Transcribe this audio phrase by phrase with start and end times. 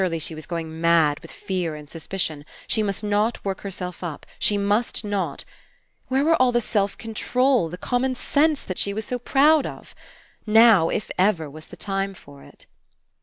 [0.01, 2.43] Surely, she was going mad with fear and suspicion.
[2.65, 4.25] She must not work herself up.
[4.39, 5.45] She must not!
[6.07, 9.93] Where were all the self control, the common sense, that she was so proud of?
[10.47, 12.65] Now, if ever, was the time for it.